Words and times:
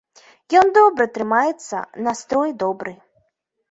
Ён 0.61 0.71
добра 0.77 1.07
трымаецца, 1.19 1.85
настрой 2.11 2.59
добры. 2.67 3.01